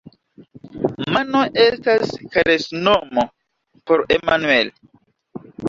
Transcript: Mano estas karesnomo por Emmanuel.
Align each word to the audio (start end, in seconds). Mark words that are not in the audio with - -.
Mano 1.15 1.41
estas 1.65 2.15
karesnomo 2.37 3.27
por 3.87 4.05
Emmanuel. 4.19 4.77